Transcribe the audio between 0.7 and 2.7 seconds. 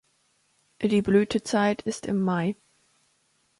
Die Blütezeit ist im Mai.